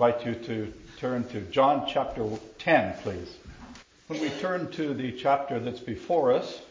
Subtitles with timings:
[0.00, 3.36] invite you to turn to John chapter 10, please.
[4.08, 6.62] When we turn to the chapter that's before us,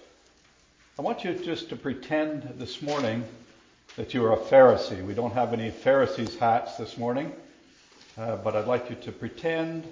[1.00, 3.24] I want you just to pretend this morning
[3.96, 5.02] that you are a Pharisee.
[5.06, 7.32] We don't have any Pharisees' hats this morning,
[8.18, 9.86] uh, but I'd like you to pretend,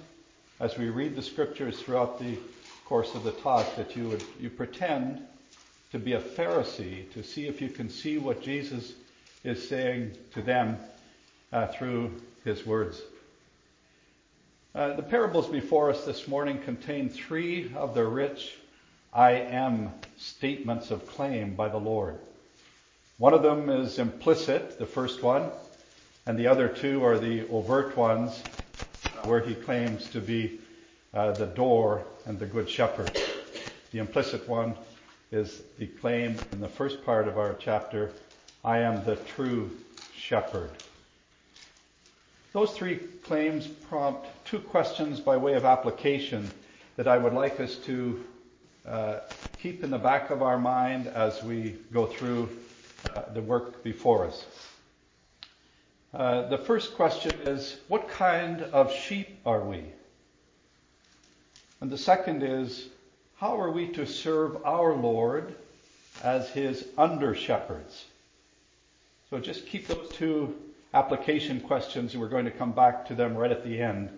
[0.60, 2.36] as we read the scriptures throughout the
[2.84, 5.26] course of the talk, that you would you pretend
[5.92, 8.92] to be a Pharisee to see if you can see what Jesus
[9.42, 10.76] is saying to them
[11.50, 13.00] uh, through his words.
[14.74, 18.56] Uh, the parables before us this morning contain three of the rich
[19.12, 22.18] I am statements of claim by the Lord.
[23.18, 25.50] One of them is implicit, the first one,
[26.24, 28.42] and the other two are the overt ones
[29.24, 30.58] where he claims to be
[31.12, 33.14] uh, the door and the good shepherd.
[33.90, 34.74] The implicit one
[35.30, 38.10] is the claim in the first part of our chapter,
[38.64, 39.70] I am the true
[40.16, 40.70] shepherd.
[42.52, 46.50] Those three claims prompt two questions by way of application
[46.96, 48.22] that I would like us to
[48.86, 49.20] uh,
[49.58, 52.50] keep in the back of our mind as we go through
[53.14, 54.44] uh, the work before us.
[56.12, 59.84] Uh, the first question is, what kind of sheep are we?
[61.80, 62.88] And the second is,
[63.38, 65.54] how are we to serve our Lord
[66.22, 68.04] as his under shepherds?
[69.30, 70.54] So just keep those two
[70.94, 74.10] application questions, and we're going to come back to them right at the end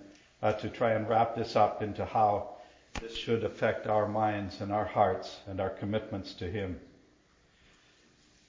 [0.42, 2.56] uh, to try and wrap this up into how
[3.00, 6.78] this should affect our minds and our hearts and our commitments to Him.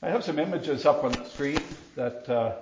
[0.01, 1.61] I have some images up on the screen
[1.95, 2.55] that uh,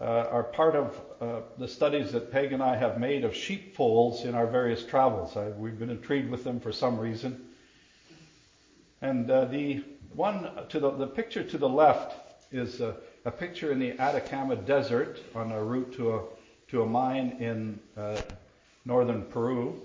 [0.00, 4.24] uh, are part of uh, the studies that Peg and I have made of sheepfolds
[4.24, 5.36] in our various travels.
[5.36, 7.44] I, we've been intrigued with them for some reason.
[9.02, 9.84] And uh, the
[10.14, 12.14] one to the, the picture to the left
[12.52, 12.94] is uh,
[13.28, 16.22] a picture in the Atacama Desert on a route to a
[16.68, 18.18] to a mine in uh,
[18.86, 19.78] northern Peru,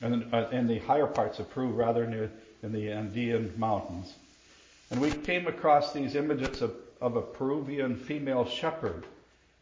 [0.00, 2.30] and uh, in the higher parts of Peru, rather near
[2.62, 4.14] in the Andean mountains.
[4.90, 9.04] And we came across these images of, of a Peruvian female shepherd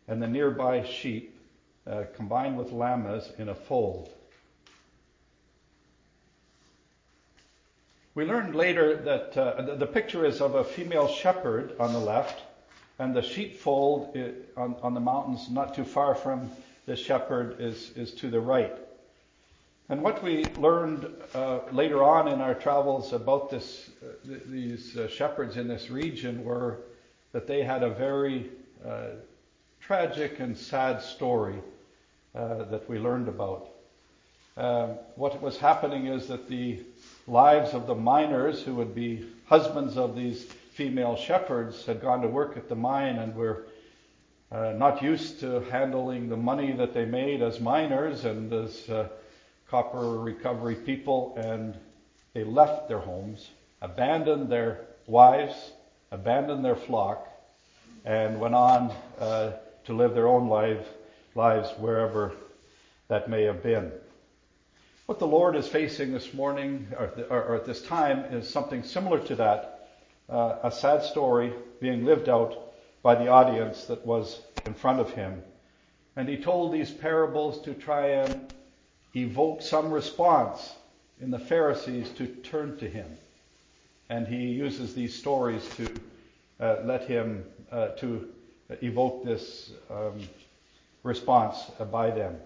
[0.06, 1.36] and the nearby sheep
[1.88, 4.10] uh, combined with llamas in a fold.
[8.14, 11.98] We learned later that uh, the, the picture is of a female shepherd on the
[11.98, 12.42] left
[12.98, 14.16] and the sheepfold
[14.56, 16.50] on, on the mountains not too far from
[16.86, 18.74] the shepherd is, is to the right.
[19.88, 24.96] And what we learned uh, later on in our travels about this, uh, th- these
[24.96, 26.78] uh, shepherds in this region were
[27.32, 28.50] that they had a very
[28.86, 29.08] uh,
[29.80, 31.56] tragic and sad story
[32.34, 33.68] uh, that we learned about.
[34.56, 36.80] Um, what was happening is that the
[37.26, 42.26] lives of the miners, who would be husbands of these female shepherds had gone to
[42.28, 43.64] work at the mine and were
[44.50, 49.08] uh, not used to handling the money that they made as miners and as uh,
[49.68, 51.76] copper recovery people, and
[52.32, 53.50] they left their homes,
[53.82, 55.72] abandoned their wives,
[56.10, 57.28] abandoned their flock,
[58.04, 59.52] and went on uh,
[59.84, 60.86] to live their own life,
[61.36, 62.32] lives wherever
[63.06, 63.92] that may have been.
[65.06, 69.20] What the Lord is facing this morning, or, or at this time, is something similar
[69.20, 69.73] to that
[70.28, 75.10] uh, a sad story being lived out by the audience that was in front of
[75.10, 75.42] him.
[76.16, 78.52] And he told these parables to try and
[79.14, 80.74] evoke some response
[81.20, 83.18] in the Pharisees to turn to him.
[84.08, 85.88] And he uses these stories to
[86.60, 88.28] uh, let him, uh, to
[88.82, 90.20] evoke this um,
[91.02, 92.36] response by them.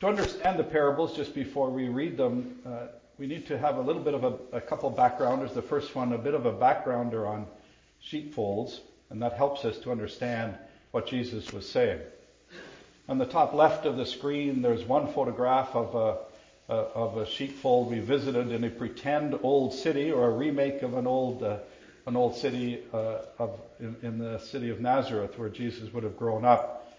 [0.00, 2.88] To understand the parables, just before we read them, uh,
[3.18, 5.52] we need to have a little bit of a, a couple backgrounders.
[5.52, 7.46] The first one, a bit of a backgrounder on
[8.00, 10.54] sheepfolds, and that helps us to understand
[10.90, 12.00] what Jesus was saying.
[13.08, 17.26] On the top left of the screen, there's one photograph of a, a of a
[17.26, 21.58] sheepfold we visited in a pretend old city or a remake of an old uh,
[22.06, 26.16] an old city uh, of in, in, the city of Nazareth where Jesus would have
[26.16, 26.92] grown up.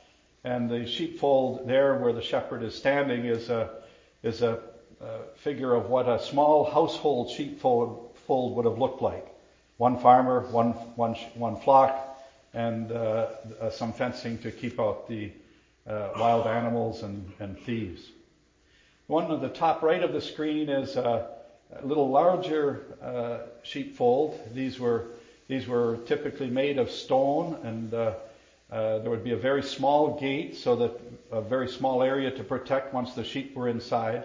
[0.44, 3.70] And the sheepfold there, where the shepherd is standing, is a
[4.24, 4.60] is a
[5.02, 9.28] uh, figure of what a small household sheepfold would have looked like.
[9.78, 12.18] One farmer, one, one, one flock,
[12.54, 13.28] and uh,
[13.62, 15.32] uh, some fencing to keep out the
[15.88, 18.10] uh, wild animals and, and thieves.
[19.06, 21.30] One at the top right of the screen is a,
[21.84, 24.40] little larger sheepfold.
[24.54, 25.08] These were
[25.50, 28.14] these were typically made of stone, and uh,
[28.70, 31.00] there would be a very small gate, so that
[31.32, 34.24] a very small area to protect once the sheep were inside.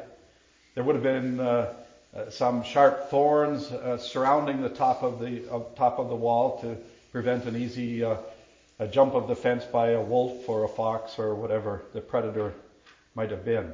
[0.75, 1.75] There would have been uh,
[2.17, 5.41] uh, some sharp thorns uh, surrounding the top of the
[5.77, 6.79] top of the wall to
[7.13, 8.17] prevent an easy uh,
[8.91, 12.55] jump of the fence by a wolf or a fox or whatever the predator
[13.15, 13.71] might have been.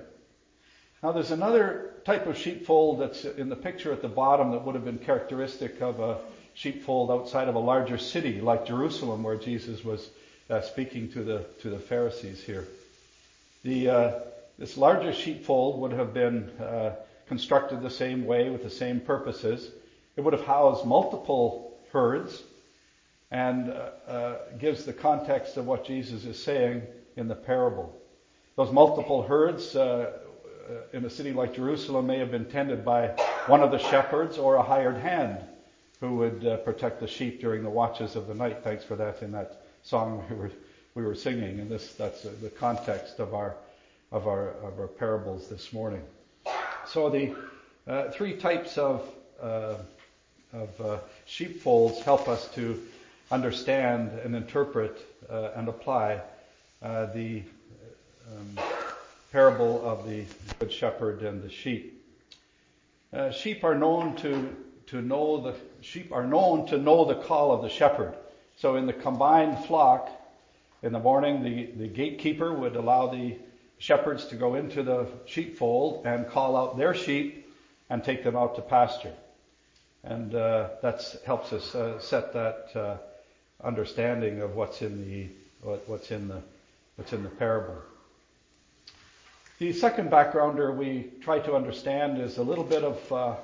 [1.00, 4.74] Now there's another type of sheepfold that's in the picture at the bottom that would
[4.74, 6.18] have been characteristic of a
[6.54, 10.10] sheepfold outside of a larger city like Jerusalem where Jesus was
[10.50, 12.66] uh, speaking to the to the Pharisees here.
[13.62, 14.20] The uh,
[14.58, 16.96] this larger sheepfold would have been uh,
[17.28, 19.70] constructed the same way with the same purposes.
[20.16, 22.42] It would have housed multiple herds
[23.30, 26.82] and uh, uh, gives the context of what Jesus is saying
[27.16, 27.94] in the parable.
[28.56, 30.12] Those multiple herds uh,
[30.68, 33.08] uh, in a city like Jerusalem may have been tended by
[33.46, 35.38] one of the shepherds or a hired hand
[36.00, 38.64] who would uh, protect the sheep during the watches of the night.
[38.64, 40.50] Thanks for that in that song we were
[40.94, 43.54] we were singing, and this that's the context of our
[44.10, 46.02] of our of our parables this morning.
[46.86, 47.34] So the
[47.86, 49.08] uh, three types of
[49.42, 49.74] uh,
[50.52, 52.82] of uh, sheepfolds help us to
[53.30, 56.22] understand and interpret uh, and apply
[56.82, 57.42] uh, the
[58.30, 58.64] um,
[59.30, 60.24] parable of the
[60.58, 62.02] good shepherd and the sheep.
[63.12, 64.56] Uh, sheep are known to
[64.86, 68.14] to know the sheep are known to know the call of the shepherd.
[68.56, 70.10] So in the combined flock,
[70.82, 73.36] in the morning, the, the gatekeeper would allow the
[73.78, 77.48] shepherds to go into the sheepfold and call out their sheep
[77.90, 79.14] and take them out to pasture.
[80.04, 82.96] And uh, that helps us uh, set that uh,
[83.64, 85.28] understanding of what's in the
[85.62, 86.40] what, what's in the
[86.96, 87.76] what's in the parable.
[89.58, 93.34] The second backgrounder we try to understand is a little bit of uh,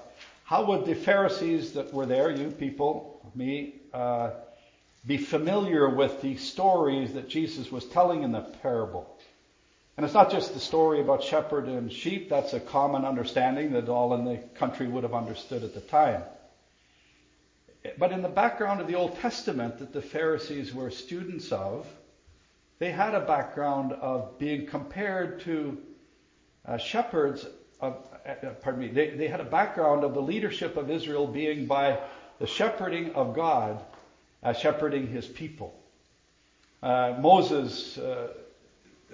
[0.45, 4.31] how would the Pharisees that were there, you people, me, uh,
[5.07, 9.19] be familiar with the stories that Jesus was telling in the parable?
[9.97, 13.89] And it's not just the story about shepherd and sheep, that's a common understanding that
[13.89, 16.23] all in the country would have understood at the time.
[17.99, 21.87] But in the background of the Old Testament that the Pharisees were students of,
[22.79, 25.79] they had a background of being compared to
[26.67, 27.47] uh, shepherds
[27.81, 27.97] of,
[28.27, 31.67] uh, uh, pardon me, they, they had a background of the leadership of Israel being
[31.67, 32.01] by
[32.41, 33.81] the shepherding of God,
[34.43, 35.79] uh, shepherding his people.
[36.83, 37.99] Uh, Moses,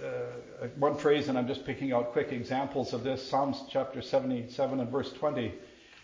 [0.03, 4.81] uh, one phrase, and I'm just picking out quick examples of this, Psalms chapter 77
[4.81, 5.53] and verse 20.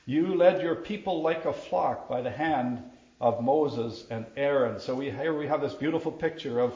[0.06, 2.82] You led your people like a flock by the hand
[3.20, 4.78] of Moses and Aaron.
[4.78, 6.74] So we, here we have this beautiful picture of,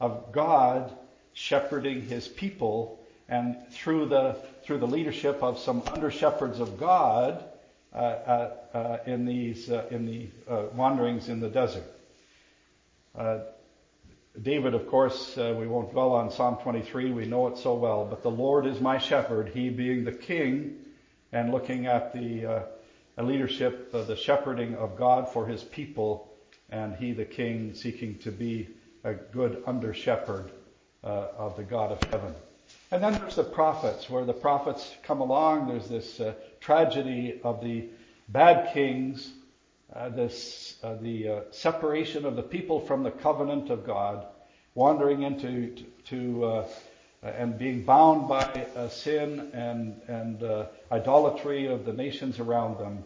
[0.00, 0.96] of God
[1.32, 7.44] shepherding his people and through the, through the leadership of some under shepherds of God
[7.92, 11.84] uh, uh, uh, in these uh, in the uh, wanderings in the desert.
[14.34, 17.10] Uh, David, of course, we won't dwell on Psalm 23.
[17.12, 18.04] We know it so well.
[18.04, 19.48] But the Lord is my shepherd.
[19.48, 20.76] He being the king
[21.32, 22.62] and looking at the uh,
[23.22, 26.28] leadership, uh, the shepherding of God for his people,
[26.70, 28.68] and he, the king, seeking to be
[29.04, 30.50] a good under shepherd
[31.02, 32.34] uh, of the God of heaven.
[32.90, 35.68] And then there's the prophets, where the prophets come along.
[35.68, 37.88] There's this uh, tragedy of the
[38.28, 39.32] bad kings,
[39.94, 44.26] uh, this uh, the separation of the people from the covenant of God,
[44.74, 46.68] wandering into to, to uh,
[47.22, 48.44] and being bound by
[48.76, 53.04] uh, sin and, and uh, idolatry of the nations around them.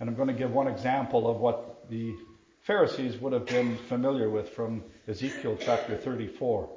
[0.00, 2.14] And I'm going to give one example of what the
[2.62, 6.68] Pharisees would have been familiar with from Ezekiel chapter 34.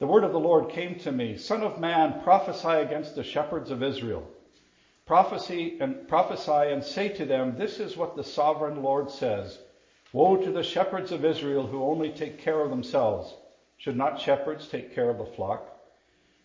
[0.00, 3.70] The word of the Lord came to me, Son of man, prophesy against the shepherds
[3.70, 4.26] of Israel.
[5.10, 9.58] Prophecy and prophesy and say to them, This is what the sovereign Lord says.
[10.12, 13.34] Woe to the shepherds of Israel who only take care of themselves.
[13.76, 15.66] Should not shepherds take care of the flock?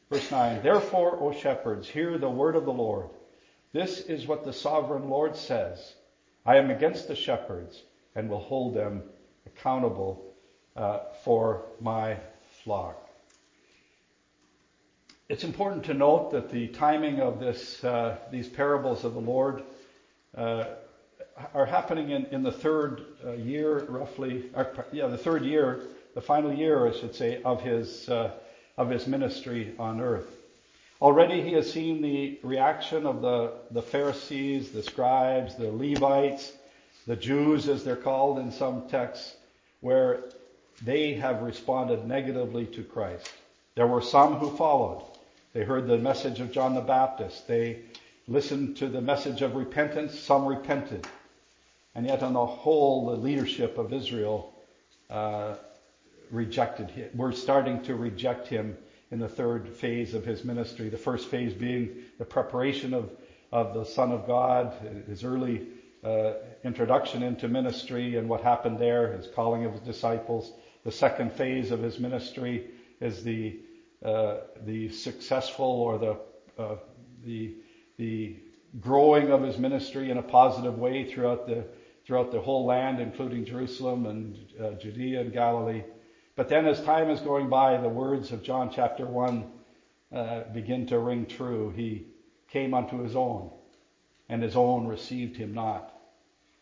[0.09, 3.09] Verse 9, Therefore, O shepherds, hear the word of the Lord.
[3.71, 5.93] This is what the sovereign Lord says.
[6.43, 7.83] I am against the shepherds
[8.15, 9.03] and will hold them
[9.45, 10.33] accountable
[10.75, 12.17] uh, for my
[12.63, 13.04] flock.
[15.27, 19.63] It's important to note that the timing of this, uh, these parables of the Lord
[20.37, 20.65] uh,
[21.53, 25.81] are happening in, in the third uh, year, roughly, or, yeah, the third year
[26.13, 28.31] the final year, I should say, of his, uh,
[28.77, 30.27] of his ministry on earth.
[31.01, 36.53] Already he has seen the reaction of the, the Pharisees, the scribes, the Levites,
[37.05, 39.35] the Jews, as they're called in some texts,
[39.81, 40.23] where
[40.83, 43.29] they have responded negatively to Christ.
[43.75, 45.03] There were some who followed.
[45.55, 47.47] They heard the message of John the Baptist.
[47.47, 47.79] They
[48.27, 50.19] listened to the message of repentance.
[50.19, 51.07] Some repented.
[51.95, 54.53] And yet, on the whole, the leadership of Israel
[55.09, 55.55] uh,
[56.29, 57.09] rejected him.
[57.15, 58.77] We're starting to reject him
[59.11, 60.89] in the third phase of his ministry.
[60.89, 63.09] The first phase being the preparation of,
[63.53, 64.73] of the Son of God,
[65.07, 65.67] his early
[66.03, 66.33] uh,
[66.65, 70.51] introduction into ministry and what happened there, his calling of his disciples.
[70.83, 73.57] The second phase of his ministry is the
[74.05, 76.17] uh, the successful or the
[76.61, 76.75] uh,
[77.23, 77.55] the
[77.97, 78.37] the
[78.79, 81.65] growing of his ministry in a positive way throughout the
[82.05, 85.83] throughout the whole land, including Jerusalem and uh, Judea and Galilee.
[86.35, 89.51] But then, as time is going by, the words of John chapter one
[90.13, 91.73] uh, begin to ring true.
[91.75, 92.07] He
[92.49, 93.49] came unto his own,
[94.29, 95.93] and his own received him not.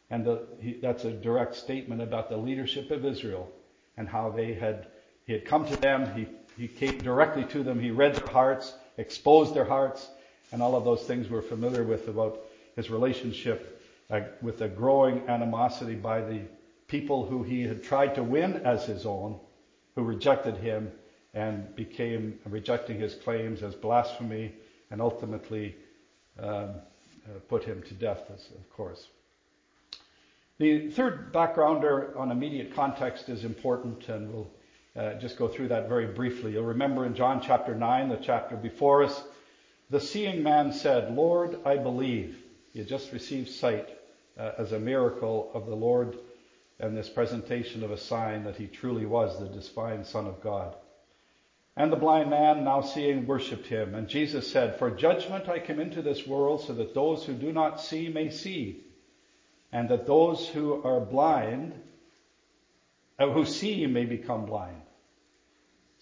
[0.09, 3.51] And the, he, that's a direct statement about the leadership of Israel
[3.97, 4.87] and how they had
[5.25, 6.13] he had come to them.
[6.15, 7.79] He he came directly to them.
[7.79, 10.09] He read their hearts, exposed their hearts,
[10.51, 12.39] and all of those things we're familiar with about
[12.75, 16.41] his relationship uh, with a growing animosity by the
[16.87, 19.39] people who he had tried to win as his own,
[19.95, 20.91] who rejected him
[21.33, 24.51] and became rejecting his claims as blasphemy
[24.91, 25.75] and ultimately
[26.39, 29.07] um, uh, put him to death, of course.
[30.59, 34.51] The third backgrounder on immediate context is important, and we'll
[34.95, 36.53] uh, just go through that very briefly.
[36.53, 39.23] You'll remember in John chapter 9, the chapter before us,
[39.89, 42.37] the seeing man said, Lord, I believe.
[42.75, 43.87] Had just received sight
[44.37, 46.17] uh, as a miracle of the Lord
[46.79, 50.75] and this presentation of a sign that he truly was the divine Son of God.
[51.75, 53.95] And the blind man, now seeing, worshipped him.
[53.95, 57.51] And Jesus said, For judgment I come into this world so that those who do
[57.51, 58.83] not see may see,
[59.71, 61.73] and that those who are blind,
[63.17, 64.82] uh, who see may become blind.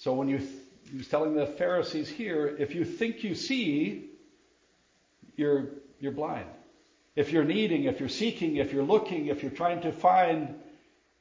[0.02, 0.50] So when you, th-
[0.92, 4.10] he's telling the Pharisees here, if you think you see,
[5.36, 5.68] you're,
[6.00, 6.48] you're blind.
[7.16, 10.56] If you're needing, if you're seeking, if you're looking, if you're trying to find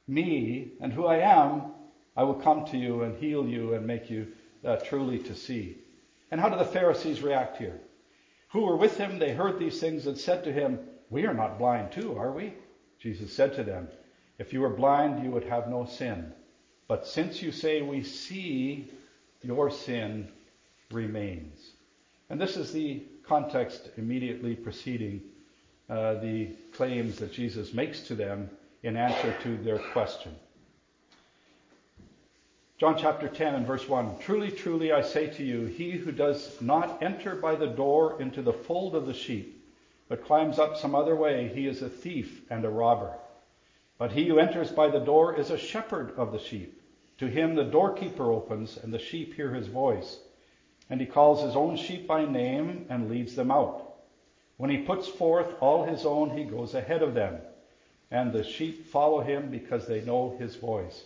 [0.07, 1.73] me and who I am,
[2.17, 4.29] I will come to you and heal you and make you
[4.65, 5.77] uh, truly to see.
[6.31, 7.79] And how do the Pharisees react here?
[8.49, 10.79] Who were with him, they heard these things and said to him,
[11.11, 12.55] We are not blind too, are we?
[12.97, 13.89] Jesus said to them,
[14.39, 16.33] If you were blind, you would have no sin.
[16.91, 18.89] But since you say we see,
[19.43, 20.27] your sin
[20.91, 21.69] remains.
[22.29, 25.21] And this is the context immediately preceding
[25.89, 28.49] uh, the claims that Jesus makes to them
[28.83, 30.35] in answer to their question.
[32.77, 36.61] John chapter 10 and verse 1 Truly, truly, I say to you, he who does
[36.61, 39.65] not enter by the door into the fold of the sheep,
[40.09, 43.13] but climbs up some other way, he is a thief and a robber.
[43.97, 46.79] But he who enters by the door is a shepherd of the sheep.
[47.21, 50.17] To him the doorkeeper opens, and the sheep hear his voice.
[50.89, 53.93] And he calls his own sheep by name and leads them out.
[54.57, 57.37] When he puts forth all his own, he goes ahead of them.
[58.09, 61.03] And the sheep follow him because they know his voice.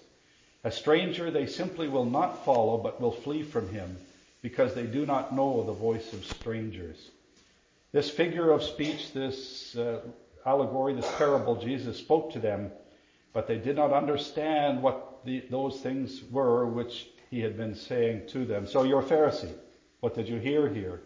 [0.63, 3.97] A stranger they simply will not follow, but will flee from him,
[4.41, 7.09] because they do not know the voice of strangers.
[7.91, 9.99] This figure of speech, this uh,
[10.45, 12.71] allegory, this parable, Jesus spoke to them,
[13.33, 18.27] but they did not understand what the, those things were which he had been saying
[18.27, 18.67] to them.
[18.67, 19.53] So you're a Pharisee.
[19.99, 21.01] What did you hear here?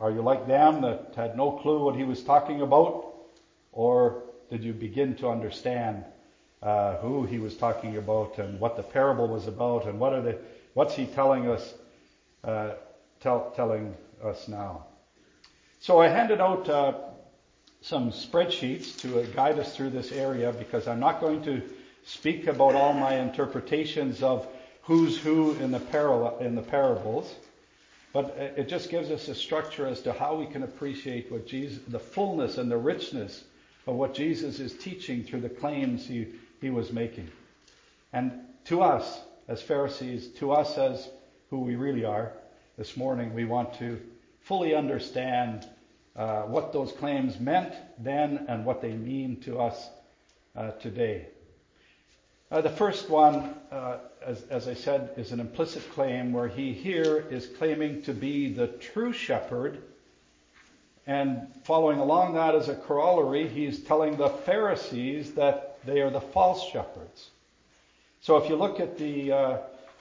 [0.00, 3.14] Are you like them that had no clue what he was talking about?
[3.72, 6.04] Or did you begin to understand
[6.62, 10.22] uh, who he was talking about and what the parable was about and what are
[10.22, 10.38] the,
[10.74, 11.74] what's he telling us,
[12.42, 12.72] uh,
[13.20, 14.86] tell, telling us now.
[15.80, 16.94] So I handed out uh,
[17.82, 21.62] some spreadsheets to guide us through this area because I'm not going to
[22.04, 24.46] speak about all my interpretations of
[24.82, 27.34] who's who in the, in the parables,
[28.12, 31.80] but it just gives us a structure as to how we can appreciate what Jesus,
[31.88, 33.42] the fullness and the richness
[33.86, 36.28] of what Jesus is teaching through the claims he
[36.64, 37.28] he was making.
[38.12, 38.32] And
[38.64, 41.10] to us, as Pharisees, to us as
[41.50, 42.32] who we really are,
[42.78, 44.00] this morning we want to
[44.40, 45.66] fully understand
[46.16, 49.90] uh, what those claims meant then and what they mean to us
[50.56, 51.26] uh, today.
[52.54, 57.26] Uh, the first one, uh, as, I said, is an implicit claim where he here
[57.28, 59.82] is claiming to be the true shepherd.
[61.04, 66.20] And following along that as a corollary, he's telling the Pharisees that they are the
[66.20, 67.30] false shepherds.
[68.20, 69.56] So if you look at the uh,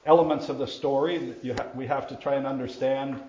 [0.05, 3.19] elements of the story, ha- we have to try and understand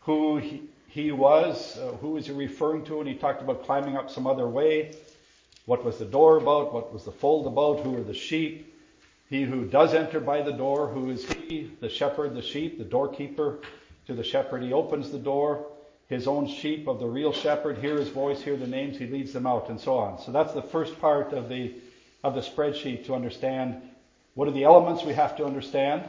[0.00, 3.96] who he, he was, uh, who was he referring to, and he talked about climbing
[3.96, 4.94] up some other way.
[5.64, 6.74] What was the door about?
[6.74, 7.80] What was the fold about?
[7.80, 8.72] Who were the sheep?
[9.34, 11.72] He who does enter by the door, who is he?
[11.80, 13.58] The shepherd, the sheep, the doorkeeper.
[14.06, 15.66] To the shepherd, he opens the door
[16.06, 19.32] his own sheep of the real shepherd hear his voice, hear the names, he leads
[19.32, 20.20] them out, and so on.
[20.20, 21.74] So that's the first part of the
[22.22, 23.82] of the spreadsheet to understand
[24.34, 26.04] what are the elements we have to understand,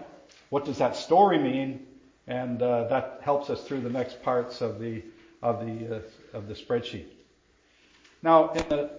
[0.50, 1.86] what does that story mean,
[2.28, 5.02] and uh, that helps us through the next parts of the
[5.42, 7.08] of the uh, of the spreadsheet.
[8.22, 8.92] Now, the,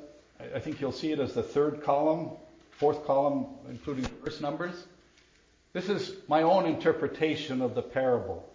[0.54, 2.30] I think you'll see it as the third column.
[2.78, 4.86] Fourth column, including the verse numbers.
[5.72, 8.48] This is my own interpretation of the parable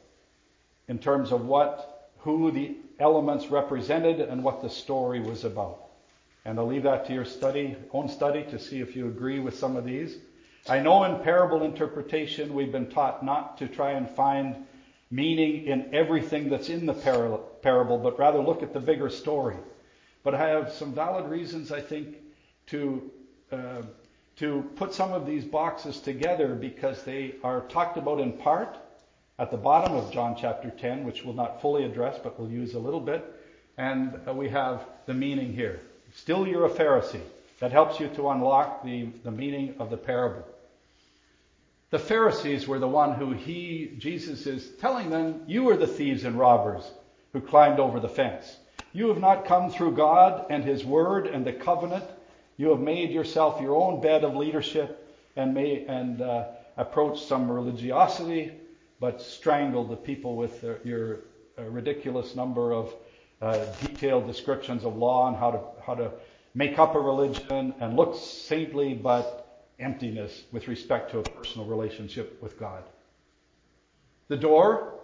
[0.87, 5.79] in terms of what, who the elements represented and what the story was about.
[6.45, 9.57] And I'll leave that to your study, own study, to see if you agree with
[9.57, 10.17] some of these.
[10.67, 14.55] I know in parable interpretation we've been taught not to try and find
[15.09, 19.57] meaning in everything that's in the parable, but rather look at the bigger story.
[20.23, 22.17] But I have some valid reasons, I think,
[22.67, 23.11] to
[23.51, 23.81] uh,
[24.41, 28.75] to put some of these boxes together because they are talked about in part
[29.37, 32.73] at the bottom of John chapter 10, which we'll not fully address, but we'll use
[32.73, 33.23] a little bit.
[33.77, 35.81] And we have the meaning here.
[36.15, 37.21] Still, you're a Pharisee.
[37.59, 40.43] That helps you to unlock the, the meaning of the parable.
[41.91, 46.23] The Pharisees were the one who he, Jesus is telling them, you are the thieves
[46.23, 46.89] and robbers
[47.31, 48.57] who climbed over the fence.
[48.91, 52.05] You have not come through God and His Word and the covenant.
[52.57, 56.45] You have made yourself your own bed of leadership and may, and uh,
[56.77, 58.51] approached some religiosity,
[58.99, 61.21] but strangled the people with your
[61.57, 62.93] uh, ridiculous number of
[63.41, 66.11] uh, detailed descriptions of law and how to how to
[66.53, 72.41] make up a religion and look saintly, but emptiness with respect to a personal relationship
[72.41, 72.83] with God.
[74.27, 74.99] The door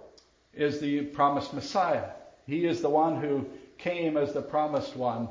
[0.54, 2.12] is the promised Messiah.
[2.46, 3.46] He is the one who
[3.78, 5.28] came as the promised one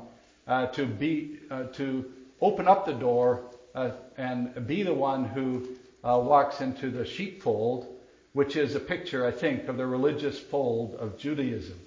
[0.47, 2.05] uh, to be uh, to
[2.41, 3.43] open up the door
[3.75, 5.67] uh, and be the one who
[6.03, 7.87] uh, walks into the sheepfold,
[8.33, 11.79] which is a picture, I think, of the religious fold of Judaism.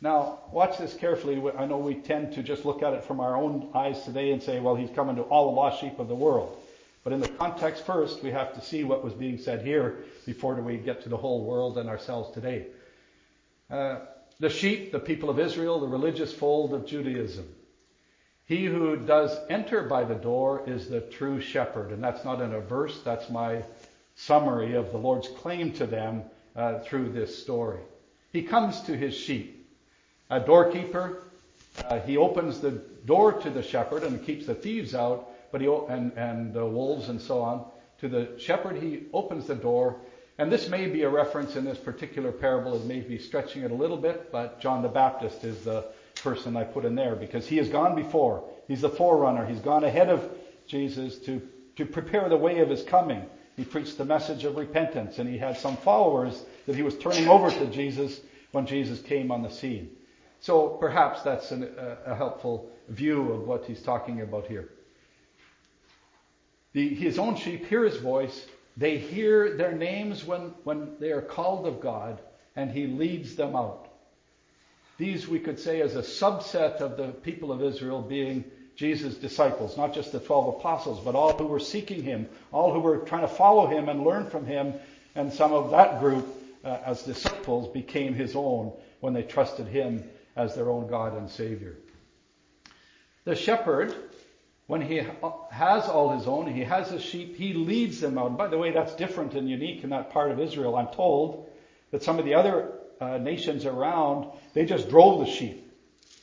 [0.00, 1.42] Now, watch this carefully.
[1.58, 4.42] I know we tend to just look at it from our own eyes today and
[4.42, 6.56] say, well, he's coming to all the lost sheep of the world.
[7.02, 10.54] But in the context first, we have to see what was being said here before
[10.56, 12.66] we get to the whole world and ourselves today.
[13.70, 14.00] Uh,
[14.38, 17.48] the sheep, the people of Israel, the religious fold of Judaism.
[18.48, 21.90] He who does enter by the door is the true shepherd.
[21.90, 23.62] And that's not in a verse, that's my
[24.16, 26.24] summary of the Lord's claim to them
[26.56, 27.80] uh, through this story.
[28.32, 29.66] He comes to his sheep.
[30.30, 31.22] A doorkeeper,
[31.84, 35.66] uh, he opens the door to the shepherd and keeps the thieves out, but he
[35.66, 37.64] and and the wolves and so on.
[38.00, 39.96] To the shepherd, he opens the door
[40.38, 42.76] and this may be a reference in this particular parable.
[42.76, 45.86] It may be stretching it a little bit, but John the Baptist is the
[46.22, 48.44] person I put in there because he has gone before.
[48.66, 49.46] He's the forerunner.
[49.46, 50.28] He's gone ahead of
[50.66, 51.42] Jesus to,
[51.76, 53.24] to prepare the way of his coming.
[53.56, 57.28] He preached the message of repentance and he had some followers that he was turning
[57.28, 58.20] over to Jesus
[58.52, 59.90] when Jesus came on the scene.
[60.40, 64.68] So perhaps that's an, a, a helpful view of what he's talking about here.
[66.74, 68.46] The, his own sheep hear his voice
[68.78, 72.20] they hear their names when, when they are called of God,
[72.54, 73.87] and He leads them out.
[74.98, 79.76] These, we could say, as a subset of the people of Israel being Jesus' disciples,
[79.76, 83.22] not just the 12 apostles, but all who were seeking Him, all who were trying
[83.22, 84.74] to follow Him and learn from Him,
[85.14, 86.26] and some of that group
[86.64, 90.04] uh, as disciples became His own when they trusted Him
[90.36, 91.76] as their own God and Savior.
[93.24, 93.94] The shepherd
[94.68, 95.02] when he
[95.50, 98.26] has all his own, he has his sheep, he leads them out.
[98.26, 100.76] And by the way, that's different and unique in that part of Israel.
[100.76, 101.48] I'm told
[101.90, 105.70] that some of the other uh, nations around, they just drove the sheep.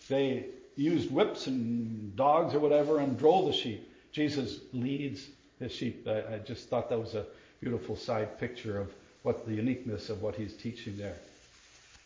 [0.10, 3.92] They used whips and dogs or whatever and drove the sheep.
[4.12, 5.28] Jesus leads
[5.60, 6.08] his sheep.
[6.08, 7.26] I, I just thought that was a
[7.62, 11.16] beautiful side picture of what the uniqueness of what he's teaching there.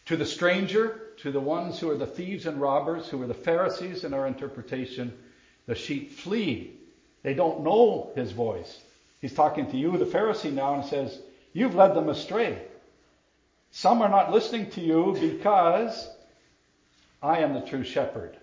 [0.05, 3.33] To the stranger, to the ones who are the thieves and robbers, who are the
[3.33, 5.13] Pharisees in our interpretation,
[5.65, 6.73] the sheep flee.
[7.21, 8.79] They don't know his voice.
[9.21, 11.19] He's talking to you, the Pharisee, now, and says,
[11.53, 12.61] You've led them astray.
[13.71, 16.09] Some are not listening to you because
[17.21, 18.35] I am the true shepherd.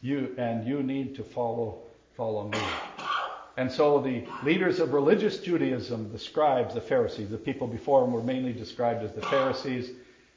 [0.00, 1.82] You and you need to follow
[2.16, 2.58] follow me.
[3.56, 8.12] And so the leaders of religious Judaism, the scribes, the Pharisees, the people before them
[8.12, 9.90] were mainly described as the Pharisees.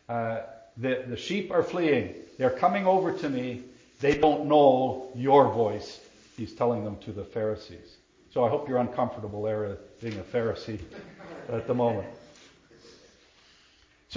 [0.08, 0.42] Uh,
[0.78, 2.14] the, the sheep are fleeing.
[2.38, 3.64] They're coming over to me.
[4.00, 6.00] They don't know your voice.
[6.38, 7.98] He's telling them to the Pharisees.
[8.32, 10.80] So I hope you're uncomfortable there being a Pharisee
[11.50, 12.08] at the moment.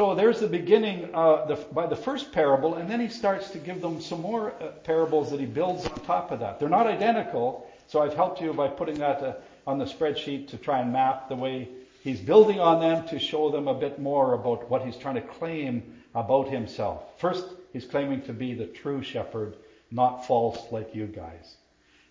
[0.01, 3.59] So there's the beginning uh, the, by the first parable, and then he starts to
[3.59, 6.59] give them some more uh, parables that he builds on top of that.
[6.59, 9.35] They're not identical, so I've helped you by putting that uh,
[9.67, 11.69] on the spreadsheet to try and map the way
[12.03, 15.21] he's building on them to show them a bit more about what he's trying to
[15.21, 15.83] claim
[16.15, 17.21] about himself.
[17.21, 19.55] First, he's claiming to be the true shepherd
[19.91, 21.57] not false like you guys.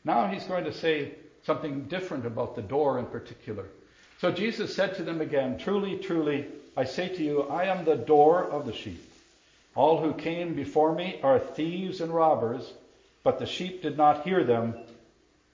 [0.03, 3.65] Now he's going to say something different about the door in particular.
[4.19, 6.45] So Jesus said to them again, Truly, truly,
[6.79, 9.03] I say to you, I am the door of the sheep.
[9.75, 12.71] All who came before me are thieves and robbers,
[13.21, 14.75] but the sheep did not hear them.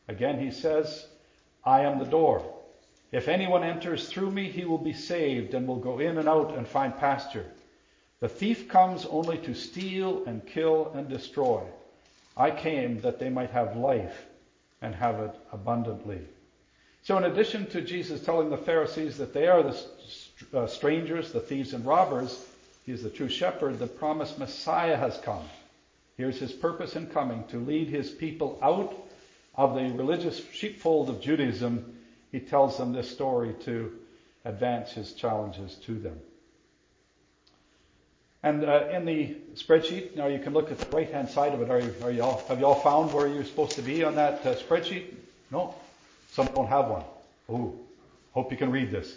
[0.07, 1.07] Again he says,
[1.63, 2.45] I am the door.
[3.11, 6.55] If anyone enters through me, he will be saved and will go in and out
[6.55, 7.47] and find pasture.
[8.19, 11.63] The thief comes only to steal and kill and destroy.
[12.37, 14.25] I came that they might have life
[14.79, 16.21] and have it abundantly.
[17.01, 19.75] So, in addition to Jesus telling the Pharisees that they are the
[20.53, 22.45] uh, strangers, the thieves and robbers,
[22.85, 25.43] he is the true shepherd, the promised Messiah has come.
[26.17, 28.95] Here's his purpose in coming to lead his people out
[29.55, 31.97] of the religious sheepfold of Judaism.
[32.31, 33.91] He tells them this story to
[34.45, 36.19] advance his challenges to them.
[38.43, 41.61] And uh, in the spreadsheet, now you can look at the right hand side of
[41.61, 41.71] it.
[41.71, 44.15] Are you, are you all, have you all found where you're supposed to be on
[44.15, 45.05] that uh, spreadsheet?
[45.49, 45.73] No?
[46.31, 47.03] Some don't have one.
[47.49, 47.79] Ooh,
[48.33, 49.15] hope you can read this.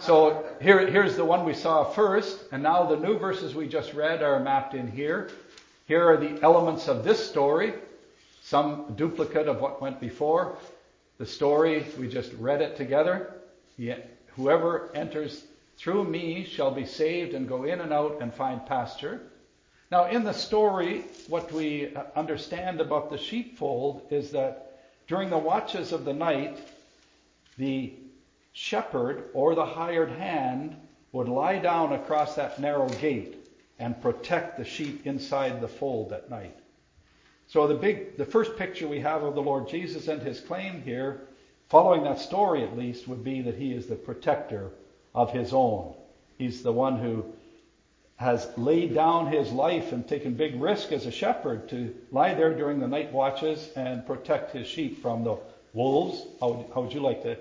[0.00, 3.94] So here, here's the one we saw first, and now the new verses we just
[3.94, 5.30] read are mapped in here.
[5.86, 7.72] Here are the elements of this story,
[8.42, 10.58] some duplicate of what went before.
[11.18, 13.34] The story, we just read it together.
[14.34, 15.44] Whoever enters
[15.78, 19.20] through me shall be saved and go in and out and find pasture.
[19.90, 25.38] Now, in the story, what we uh, understand about the sheepfold is that during the
[25.38, 26.58] watches of the night,
[27.56, 27.94] the
[28.56, 30.74] shepherd or the hired hand
[31.12, 33.36] would lie down across that narrow gate
[33.78, 36.56] and protect the sheep inside the fold at night.
[37.48, 40.80] So the big, the first picture we have of the Lord Jesus and his claim
[40.80, 41.20] here,
[41.68, 44.70] following that story at least, would be that he is the protector
[45.14, 45.94] of his own.
[46.38, 47.26] He's the one who
[48.16, 52.54] has laid down his life and taken big risk as a shepherd to lie there
[52.54, 55.36] during the night watches and protect his sheep from the
[55.74, 56.24] wolves.
[56.40, 57.36] How would, how would you like to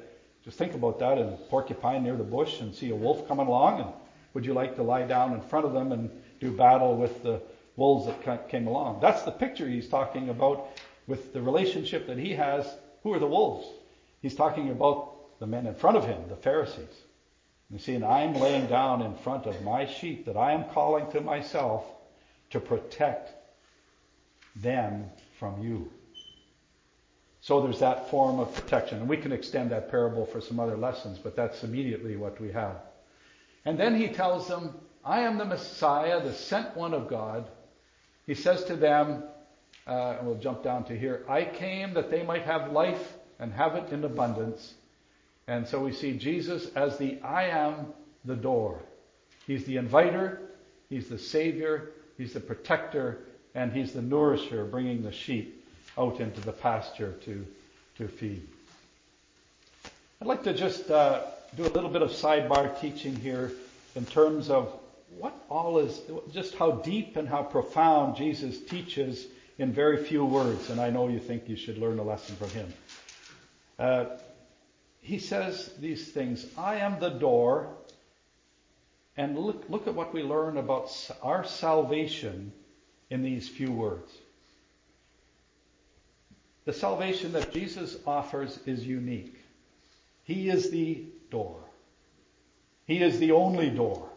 [0.46, 3.82] just think about that and porcupine near the bush and see a wolf coming along
[3.82, 3.90] and
[4.34, 7.42] would you like to lie down in front of them and do battle with the
[7.76, 9.00] wolves that came along.
[9.02, 10.70] That's the picture he's talking about
[11.08, 12.66] with the relationship that he has.
[13.04, 13.68] Who are the wolves?
[14.22, 17.04] He's talking about the men in front of him, the Pharisees.
[17.72, 21.10] You see, and I'm laying down in front of my sheep that I am calling
[21.12, 21.84] to myself
[22.52, 23.32] to protect
[24.56, 25.92] them from you.
[27.46, 29.02] So there's that form of protection.
[29.02, 32.52] And we can extend that parable for some other lessons, but that's immediately what we
[32.52, 32.78] have.
[33.66, 37.48] And then he tells them, I am the Messiah, the sent one of God.
[38.26, 39.26] He says to them,
[39.86, 43.54] uh, and we'll jump down to here, I came that they might have life and
[43.54, 44.74] have it in abundance.
[45.48, 47.94] And so we see Jesus as the I am
[48.26, 48.82] the door.
[49.46, 50.42] He's the inviter,
[50.90, 53.20] He's the Savior, He's the protector,
[53.54, 55.55] and He's the nourisher, bringing the sheep
[55.98, 57.46] out into the pasture to,
[57.98, 58.48] to feed.
[60.22, 61.22] I'd like to just uh,
[61.56, 63.52] do a little bit of sidebar teaching here
[63.96, 64.72] in terms of
[65.18, 69.26] what all is, just how deep and how profound Jesus teaches
[69.58, 70.70] in very few words.
[70.70, 72.74] And I know you think you should learn a lesson from him.
[73.80, 74.06] Uh,
[75.02, 77.70] he says these things I am the door.
[79.18, 82.52] And look, look at what we learn about our salvation
[83.10, 84.12] in these few words.
[86.66, 89.36] The salvation that Jesus offers is unique.
[90.24, 91.60] He is the door.
[92.88, 94.10] He is the only door.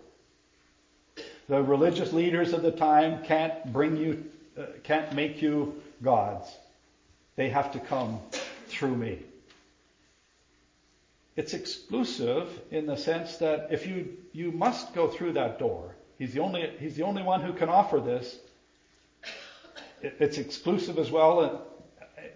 [1.48, 4.24] The religious leaders of the time can't bring you,
[4.58, 6.48] uh, can't make you gods.
[7.36, 8.20] They have to come
[8.66, 9.20] through me.
[11.36, 15.94] It's exclusive in the sense that if you, you must go through that door.
[16.18, 18.38] He's the only, he's the only one who can offer this.
[20.02, 21.66] It's exclusive as well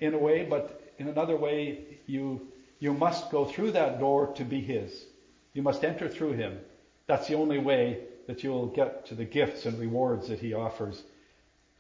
[0.01, 4.45] in a way, but in another way, you, you must go through that door to
[4.45, 5.05] be his.
[5.55, 6.59] You must enter through him.
[7.07, 11.03] That's the only way that you'll get to the gifts and rewards that he offers.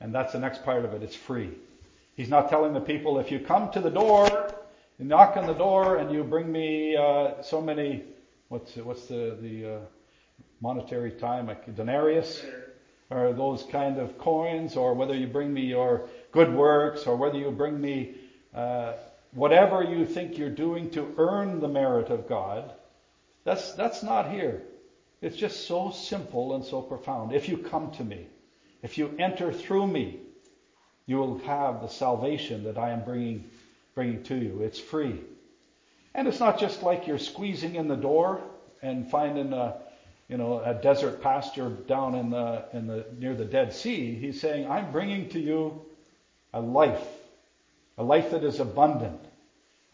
[0.01, 1.03] And that's the next part of it.
[1.03, 1.51] It's free.
[2.16, 4.53] He's not telling the people, if you come to the door,
[4.98, 8.03] you knock on the door and you bring me uh, so many,
[8.48, 9.79] what's what's the the uh,
[10.61, 12.44] monetary time, like denarius,
[13.11, 17.38] or those kind of coins, or whether you bring me your good works, or whether
[17.38, 18.14] you bring me
[18.54, 18.94] uh,
[19.32, 22.72] whatever you think you're doing to earn the merit of God.
[23.44, 24.62] That's that's not here.
[25.20, 27.32] It's just so simple and so profound.
[27.32, 28.26] If you come to me,
[28.82, 30.18] if you enter through me,
[31.06, 33.48] you will have the salvation that I am bringing,
[33.94, 34.62] bringing to you.
[34.62, 35.20] It's free.
[36.14, 38.40] And it's not just like you're squeezing in the door
[38.82, 39.76] and finding a,
[40.28, 44.14] you know, a desert pasture down in the, in the, near the Dead Sea.
[44.14, 45.82] He's saying, I'm bringing to you
[46.54, 47.06] a life,
[47.98, 49.20] a life that is abundant,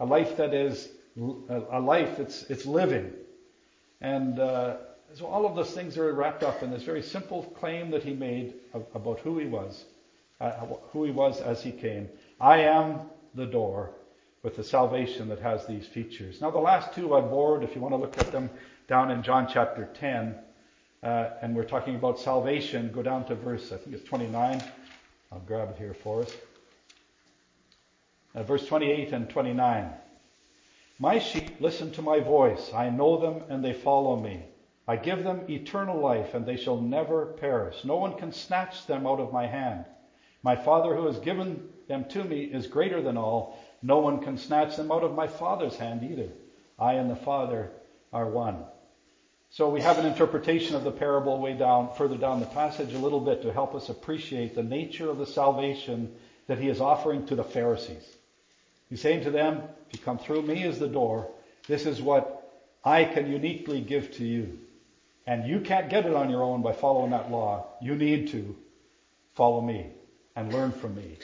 [0.00, 3.12] a life that is a life that's it's living.
[4.00, 4.78] And uh,
[5.14, 8.14] so all of those things are wrapped up in this very simple claim that he
[8.14, 8.54] made
[8.94, 9.84] about who he was,
[10.40, 10.52] uh,
[10.92, 12.08] who he was as he came.
[12.40, 13.00] I am
[13.34, 13.92] the door.
[14.42, 16.40] with the salvation that has these features.
[16.40, 18.50] Now the last two on board, if you want to look at them
[18.88, 20.36] down in John chapter 10,
[21.02, 24.62] uh, and we're talking about salvation, go down to verse, I think it's 29.
[25.32, 26.36] I'll grab it here for us.
[28.38, 29.90] Uh, verse 28 and 29.
[31.00, 32.72] My sheep listen to my voice.
[32.72, 34.44] I know them and they follow me.
[34.86, 37.84] I give them eternal life and they shall never perish.
[37.84, 39.86] No one can snatch them out of my hand.
[40.44, 43.58] My Father who has given them to me is greater than all.
[43.82, 46.28] No one can snatch them out of my Father's hand either.
[46.78, 47.72] I and the Father
[48.12, 48.62] are one.
[49.50, 52.98] So we have an interpretation of the parable way down, further down the passage a
[52.98, 56.14] little bit to help us appreciate the nature of the salvation
[56.46, 58.17] that he is offering to the Pharisees.
[58.88, 61.30] He's saying to them, if you come through me as the door,
[61.66, 62.38] this is what
[62.84, 64.58] I can uniquely give to you.
[65.26, 67.66] And you can't get it on your own by following that law.
[67.82, 68.56] You need to
[69.34, 69.90] follow me
[70.36, 71.18] and learn from me.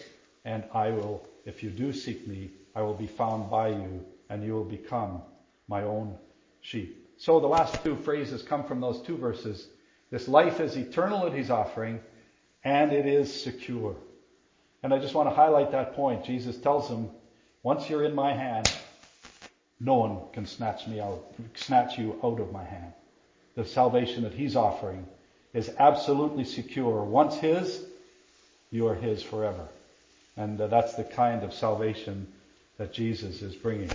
[0.45, 4.45] And I will, if you do seek me, I will be found by you and
[4.45, 5.23] you will become
[5.69, 6.19] my own
[6.61, 7.09] sheep.
[7.17, 9.69] So the last two phrases come from those two verses.
[10.11, 12.01] This life is eternal that he's offering
[12.63, 13.97] and it is secure.
[14.83, 16.25] And I just want to highlight that point.
[16.25, 17.11] Jesus tells them,
[17.65, 18.71] once you're in my hand,
[19.81, 22.93] no one can snatch me out, snatch you out of my hand.
[23.57, 25.07] The salvation that he's offering
[25.55, 27.03] is absolutely secure.
[27.03, 27.83] Once his,
[28.71, 29.67] you are his forever.
[30.37, 32.27] And uh, that's the kind of salvation
[32.77, 33.91] that Jesus is bringing.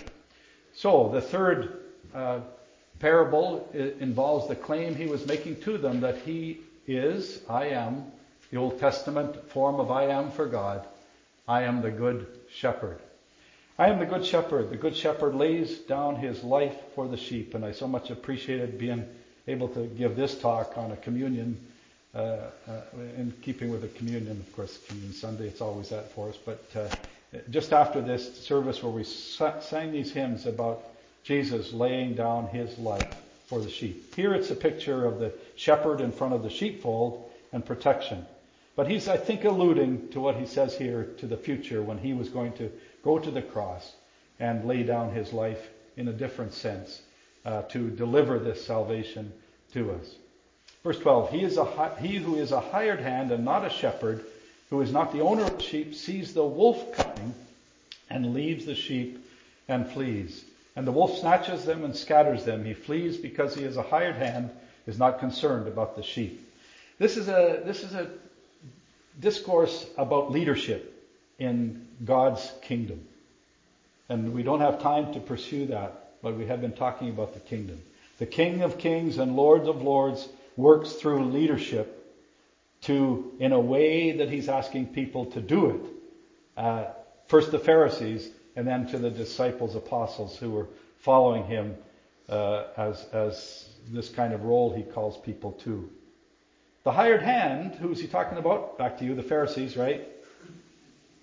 [0.72, 1.78] So the third
[2.12, 2.40] uh,
[2.98, 8.06] parable involves the claim he was making to them that he is, I am,
[8.50, 10.86] the Old Testament form of I am for God.
[11.46, 12.98] I am the good shepherd.
[13.80, 14.68] I am the good shepherd.
[14.68, 18.76] The good shepherd lays down his life for the sheep, and I so much appreciated
[18.76, 19.06] being
[19.48, 21.58] able to give this talk on a communion,
[22.14, 22.82] uh, uh,
[23.16, 26.36] in keeping with the communion, of course, Communion Sunday, it's always that for us.
[26.36, 30.82] But uh, just after this service where we sang these hymns about
[31.24, 33.14] Jesus laying down his life
[33.46, 34.14] for the sheep.
[34.14, 38.26] Here it's a picture of the shepherd in front of the sheepfold and protection.
[38.76, 42.12] But he's, I think, alluding to what he says here to the future when he
[42.12, 42.70] was going to
[43.02, 43.94] go to the cross
[44.38, 47.02] and lay down his life in a different sense
[47.44, 49.32] uh, to deliver this salvation
[49.72, 50.14] to us.
[50.82, 54.24] Verse 12, he, is a, he who is a hired hand and not a shepherd,
[54.70, 57.34] who is not the owner of sheep, sees the wolf coming
[58.08, 59.24] and leaves the sheep
[59.68, 60.44] and flees.
[60.76, 62.64] And the wolf snatches them and scatters them.
[62.64, 64.50] He flees because he is a hired hand,
[64.86, 66.46] is not concerned about the sheep.
[66.98, 68.10] This is a, this is a
[69.18, 73.00] discourse about leadership in God's kingdom.
[74.08, 77.40] And we don't have time to pursue that, but we have been talking about the
[77.40, 77.80] kingdom.
[78.18, 81.96] The King of Kings and Lords of Lords works through leadership
[82.82, 85.80] to, in a way that he's asking people to do it.
[86.56, 86.84] Uh,
[87.28, 90.66] first the Pharisees, and then to the disciples, apostles who were
[90.98, 91.76] following him
[92.28, 95.88] uh, as, as this kind of role he calls people to.
[96.82, 98.78] The hired hand, who is he talking about?
[98.78, 100.06] Back to you, the Pharisees, right?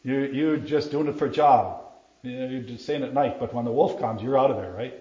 [0.03, 1.81] You, you're just doing it for a job.
[2.21, 4.93] You're just saying at night, but when the wolf comes, you're out of there, right?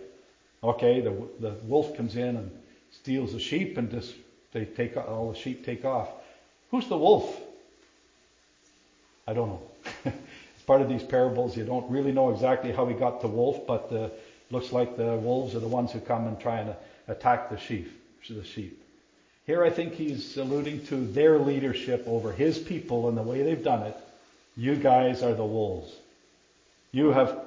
[0.62, 2.51] Okay, the, the wolf comes in and
[2.90, 4.14] steals the sheep and just,
[4.53, 6.09] they take, all the sheep take off.
[6.71, 7.38] Who's the wolf?
[9.29, 9.62] I don't know.
[10.05, 11.57] it's part of these parables.
[11.57, 14.09] You don't really know exactly how he got the wolf, but uh,
[14.51, 16.75] looks like the wolves are the ones who come and try and
[17.09, 17.92] attack the sheep.
[18.29, 18.83] The sheep.
[19.46, 23.62] Here I think he's alluding to their leadership over his people and the way they've
[23.62, 23.96] done it.
[24.56, 25.94] You guys are the wolves.
[26.90, 27.44] You have,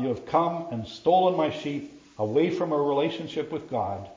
[0.00, 4.08] you have come and stolen my sheep away from a relationship with God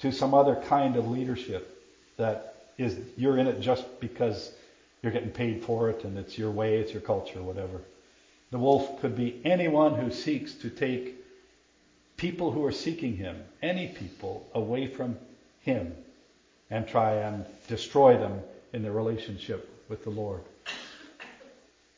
[0.00, 1.80] to some other kind of leadership
[2.16, 4.50] that is, you're in it just because
[5.00, 7.82] you're getting paid for it and it's your way, it's your culture, whatever.
[8.50, 11.14] The wolf could be anyone who seeks to take
[12.16, 15.16] people who are seeking him, any people, away from
[15.60, 15.94] him
[16.70, 18.40] and try and destroy them
[18.72, 20.42] in their relationship with the Lord.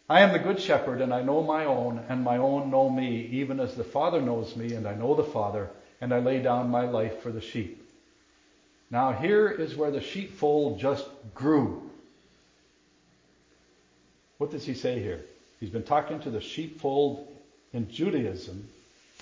[0.09, 3.29] I am the good shepherd and I know my own and my own know me
[3.33, 5.69] even as the Father knows me and I know the Father
[6.01, 7.83] and I lay down my life for the sheep.
[8.91, 11.91] Now here is where the sheepfold just grew.
[14.39, 15.23] What does he say here?
[15.59, 17.27] He's been talking to the sheepfold
[17.73, 18.69] in Judaism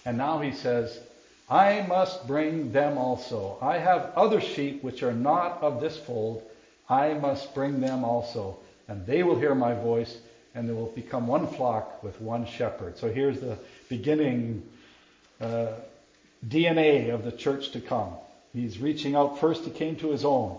[0.05, 0.99] and now he says,
[1.49, 3.59] I must bring them also.
[3.61, 6.43] I have other sheep which are not of this fold.
[6.89, 8.59] I must bring them also.
[8.89, 10.19] And they will hear my voice,
[10.55, 12.99] and they will become one flock with one shepherd.
[12.99, 14.63] So here's the beginning
[15.41, 15.69] uh,
[16.47, 18.11] DNA of the church to come.
[18.53, 19.39] He's reaching out.
[19.39, 20.59] First, he came to his own,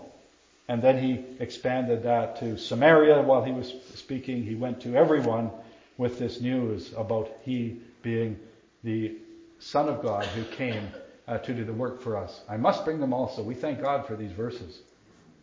[0.68, 4.44] and then he expanded that to Samaria while he was speaking.
[4.44, 5.50] He went to everyone
[5.96, 8.38] with this news about he being
[8.84, 9.16] the
[9.58, 10.88] Son of God who came
[11.28, 12.40] uh, to do the work for us.
[12.48, 13.42] I must bring them also.
[13.42, 14.80] We thank God for these verses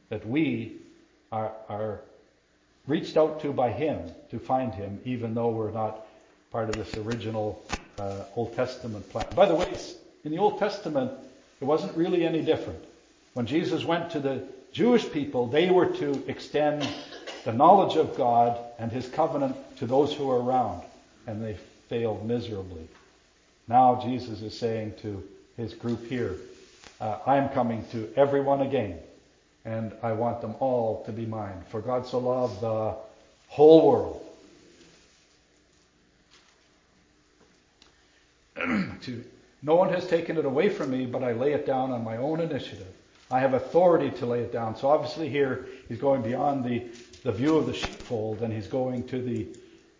[0.10, 0.78] that we
[1.32, 2.02] are, are
[2.88, 6.06] reached out to by Him to find Him, even though we're not
[6.52, 7.62] part of this original
[7.98, 9.28] uh, Old Testament plan.
[9.36, 9.76] By the way,
[10.24, 11.12] in the Old Testament,
[11.60, 12.84] it wasn't really any different.
[13.34, 16.88] When Jesus went to the Jewish people, they were to extend
[17.46, 20.84] the knowledge of God and His covenant to those who were around,
[21.28, 21.58] and they
[21.90, 22.88] failed miserably.
[23.68, 25.24] Now Jesus is saying to
[25.58, 26.36] His group here,
[27.00, 29.00] uh, I am coming to everyone again,
[29.66, 31.64] and I want them all to be mine.
[31.70, 32.96] For God so loved the
[33.48, 34.22] whole world.
[39.02, 39.24] to,
[39.62, 42.18] no one has taken it away from me, but I lay it down on my
[42.18, 42.88] own initiative.
[43.32, 44.76] I have authority to lay it down.
[44.76, 46.86] So obviously here he's going beyond the,
[47.24, 49.48] the view of the sheepfold and he's going to the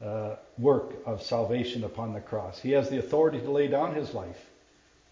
[0.04, 2.60] uh, work of salvation upon the cross.
[2.60, 4.46] He has the authority to lay down his life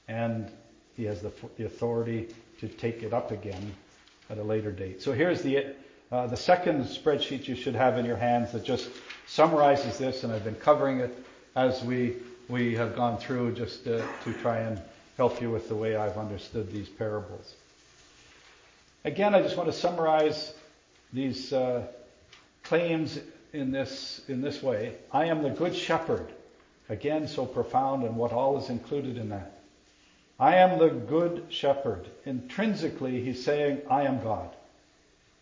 [0.07, 0.51] and
[0.97, 2.27] he has the, the authority
[2.59, 3.73] to take it up again
[4.29, 5.01] at a later date.
[5.01, 5.75] So here's the,
[6.11, 8.89] uh, the second spreadsheet you should have in your hands that just
[9.27, 11.17] summarizes this and I've been covering it
[11.55, 12.17] as we,
[12.49, 14.81] we have gone through just uh, to try and
[15.15, 17.55] help you with the way I've understood these parables.
[19.05, 20.53] Again, I just want to summarize
[21.13, 21.87] these uh,
[22.63, 23.19] claims
[23.53, 24.95] in this in this way.
[25.11, 26.27] I am the good shepherd.
[26.89, 29.61] Again, so profound and what all is included in that.
[30.37, 32.07] I am the good shepherd.
[32.25, 34.49] Intrinsically, he's saying, I am God.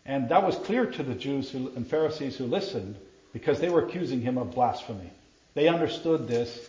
[0.04, 2.96] And that was clear to the Jews who, and Pharisees who listened
[3.32, 5.10] because they were accusing him of blasphemy.
[5.54, 6.68] They understood this,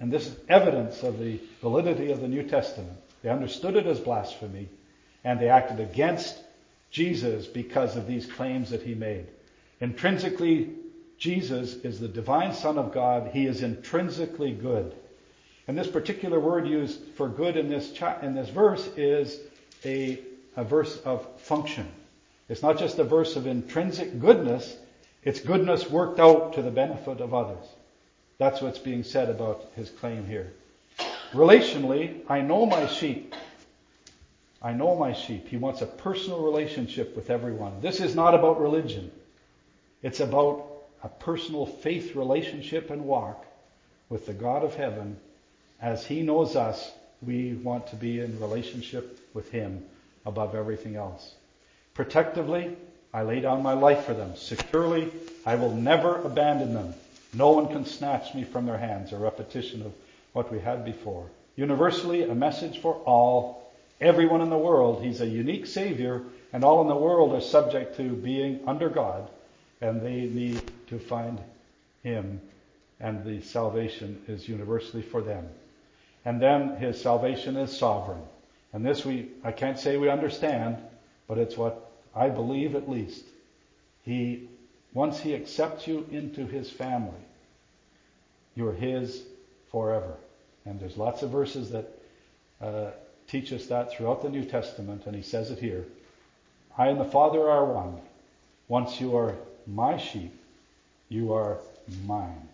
[0.00, 2.98] and this is evidence of the validity of the New Testament.
[3.22, 4.68] They understood it as blasphemy,
[5.22, 6.38] and they acted against
[6.90, 9.26] Jesus because of these claims that he made.
[9.80, 10.70] Intrinsically,
[11.18, 13.30] Jesus is the divine Son of God.
[13.32, 14.94] He is intrinsically good.
[15.68, 19.38] And this particular word used for good in this cha- in this verse is
[19.84, 20.20] a,
[20.56, 21.88] a verse of function.
[22.48, 24.76] It's not just a verse of intrinsic goodness,
[25.22, 27.64] it's goodness worked out to the benefit of others.
[28.38, 30.52] That's what's being said about his claim here.
[31.32, 33.34] Relationally, I know my sheep
[34.62, 35.48] I know my sheep.
[35.48, 37.80] He wants a personal relationship with everyone.
[37.80, 39.10] This is not about religion.
[40.02, 40.66] It's about
[41.02, 43.44] a personal faith relationship and walk
[44.08, 45.18] with the God of heaven.
[45.80, 46.90] As He knows us,
[47.22, 49.84] we want to be in relationship with Him
[50.24, 51.34] above everything else.
[51.94, 52.76] Protectively,
[53.12, 54.36] I lay down my life for them.
[54.36, 55.10] Securely,
[55.44, 56.94] I will never abandon them.
[57.34, 59.12] No one can snatch me from their hands.
[59.12, 59.92] A repetition of
[60.32, 61.26] what we had before.
[61.56, 65.02] Universally, a message for all everyone in the world.
[65.02, 69.28] He's a unique Savior, and all in the world are subject to being under God,
[69.80, 71.40] and they need to find
[72.02, 72.40] Him,
[73.00, 75.48] and the salvation is universally for them.
[76.24, 78.22] And then His salvation is sovereign.
[78.72, 80.76] And this we, I can't say we understand,
[81.26, 83.24] but it's what I believe at least.
[84.04, 84.48] He,
[84.92, 87.12] once He accepts you into His family,
[88.54, 89.22] you're His
[89.70, 90.14] forever.
[90.66, 91.88] And there's lots of verses that
[92.60, 92.90] uh,
[93.30, 95.84] teach us that throughout the New Testament, and he says it here.
[96.76, 98.00] I and the Father are one.
[98.68, 99.34] Once you are
[99.74, 100.32] my sheep,
[101.08, 101.58] you are
[102.06, 102.48] mine.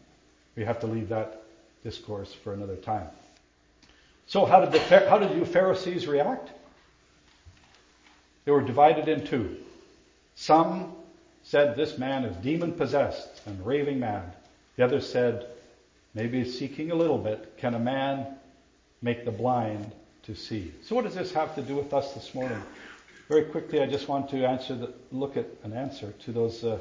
[0.57, 1.43] We have to leave that
[1.83, 3.09] discourse for another time.
[4.27, 6.51] So how did the how did you Pharisees react?
[8.45, 9.57] They were divided in two.
[10.35, 10.93] Some
[11.43, 14.35] said this man is demon possessed and raving mad.
[14.77, 15.47] The others said,
[16.15, 18.27] maybe seeking a little bit, can a man
[19.01, 19.91] make the blind
[20.25, 20.73] to see.
[20.83, 22.61] So what does this have to do with us this morning?
[23.29, 26.79] Very quickly, I just want to answer the, look at an answer to those uh,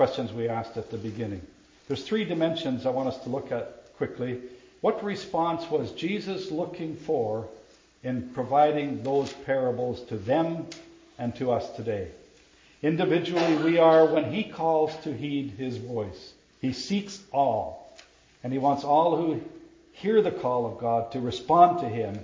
[0.00, 1.42] questions we asked at the beginning.
[1.86, 4.40] There's three dimensions I want us to look at quickly.
[4.80, 7.46] What response was Jesus looking for
[8.02, 10.68] in providing those parables to them
[11.18, 12.08] and to us today?
[12.82, 16.32] Individually, we are when he calls to heed his voice.
[16.62, 17.94] He seeks all.
[18.42, 19.42] And he wants all who
[19.92, 22.18] hear the call of God to respond to him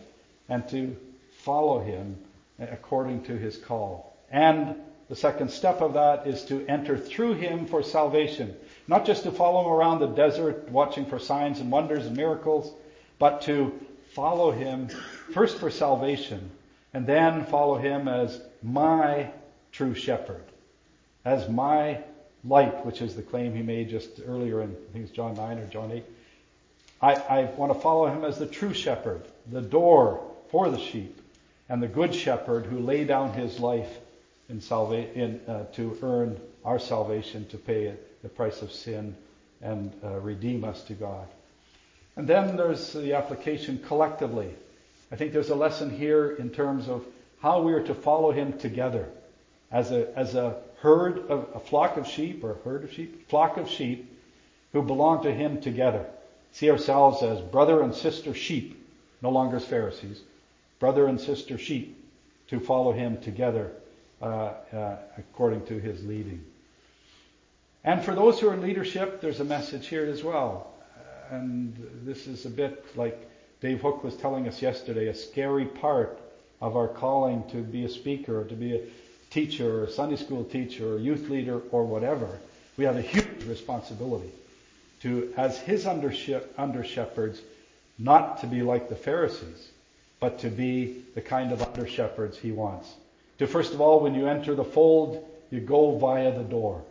[0.48, 0.96] and to
[1.40, 2.16] follow him
[2.58, 4.16] according to his call.
[4.30, 4.76] And
[5.08, 8.56] the second step of that is to enter through him for salvation.
[8.88, 12.72] Not just to follow him around the desert watching for signs and wonders and miracles,
[13.18, 13.72] but to
[14.12, 14.88] follow him
[15.32, 16.50] first for salvation
[16.92, 19.30] and then follow him as my
[19.70, 20.44] true shepherd,
[21.24, 21.98] as my
[22.44, 25.58] light, which is the claim he made just earlier in, I think it's John 9
[25.58, 26.04] or John 8.
[27.02, 31.20] I, I want to follow him as the true shepherd, the door for the sheep,
[31.68, 33.98] and the good shepherd who laid down his life
[34.48, 39.16] in salva- in, uh, to earn our salvation, to pay the price of sin
[39.60, 41.26] and uh, redeem us to God.
[42.16, 44.54] And then there's the application collectively.
[45.12, 47.04] I think there's a lesson here in terms of
[47.40, 49.08] how we are to follow him together
[49.70, 53.56] as a, as a herd of a flock of sheep or herd of sheep, flock
[53.56, 54.12] of sheep
[54.72, 56.06] who belong to him together.
[56.52, 58.82] See ourselves as brother and sister sheep,
[59.20, 60.20] no longer as Pharisees,
[60.78, 62.02] brother and sister sheep
[62.48, 63.72] to follow him together
[64.22, 66.42] Uh, uh, according to his leading.
[67.84, 70.72] And for those who are in leadership, there's a message here as well.
[71.30, 73.28] And this is a bit like
[73.60, 76.18] Dave Hook was telling us yesterday, a scary part
[76.62, 78.80] of our calling to be a speaker or to be a
[79.28, 82.38] teacher or a Sunday school teacher or youth leader or whatever.
[82.78, 84.30] We have a huge responsibility
[85.02, 86.10] to, as his under
[86.84, 87.42] shepherds,
[87.98, 89.68] not to be like the Pharisees,
[90.20, 92.94] but to be the kind of under shepherds he wants.
[93.38, 96.84] To first of all, when you enter the fold, you go via the door.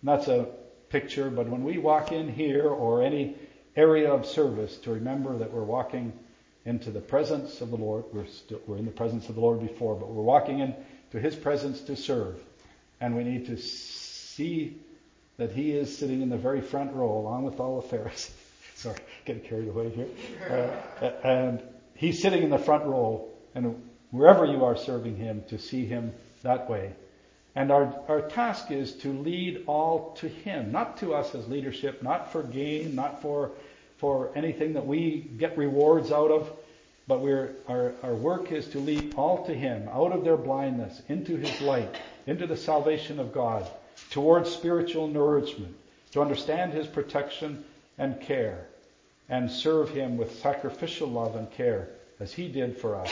[0.00, 0.48] And that's a
[0.90, 3.36] picture, but when we walk in here or any
[3.76, 6.12] area of service, to remember that we're walking
[6.68, 8.04] into the presence of the Lord.
[8.12, 11.34] We're still, we're in the presence of the Lord before, but we're walking into His
[11.34, 12.38] presence to serve.
[13.00, 14.76] And we need to see
[15.38, 18.34] that He is sitting in the very front row along with all the Pharisees.
[18.74, 20.08] Sorry, getting carried away here.
[21.00, 21.62] Uh, and
[21.94, 26.12] He's sitting in the front row and wherever you are serving Him to see Him
[26.42, 26.92] that way.
[27.54, 32.02] And our, our task is to lead all to Him, not to us as leadership,
[32.02, 33.50] not for gain, not for,
[33.98, 36.50] for anything that we get rewards out of,
[37.08, 41.02] but we're, our, our work is to lead all to Him, out of their blindness,
[41.08, 41.96] into His light,
[42.26, 43.66] into the salvation of God,
[44.10, 45.74] towards spiritual nourishment,
[46.12, 47.64] to understand His protection
[47.96, 48.66] and care,
[49.28, 51.88] and serve Him with sacrificial love and care,
[52.20, 53.10] as He did for us,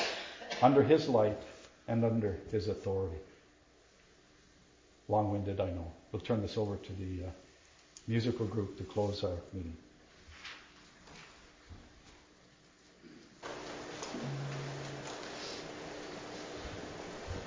[0.63, 1.39] under His light
[1.89, 3.17] and under His authority.
[5.09, 5.93] Long-winded, I know.
[6.13, 7.31] We'll turn this over to the uh,
[8.09, 9.77] musical group to close our meeting.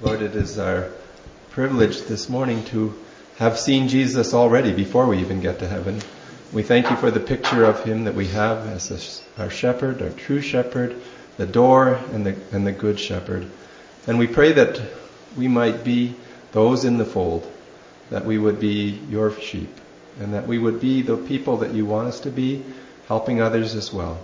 [0.01, 0.89] Lord, it is our
[1.49, 2.97] privilege this morning to
[3.37, 6.01] have seen Jesus already before we even get to heaven.
[6.53, 10.09] We thank you for the picture of him that we have as our shepherd, our
[10.09, 10.95] true shepherd,
[11.39, 13.49] the door and the, and the good shepherd.
[14.05, 14.81] And we pray that
[15.37, 16.13] we might be
[16.51, 17.49] those in the fold,
[18.09, 19.69] that we would be your sheep,
[20.19, 22.61] and that we would be the people that you want us to be,
[23.07, 24.19] helping others as well.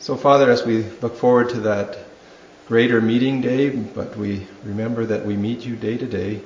[0.00, 1.96] So Father, as we look forward to that
[2.68, 6.42] greater meeting day, but we remember that we meet you day to day,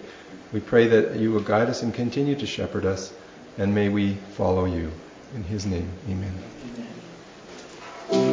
[0.52, 3.12] we pray that you will guide us and continue to shepherd us,
[3.58, 4.92] and may we follow you.
[5.34, 6.32] In his name, amen.
[8.12, 8.28] amen.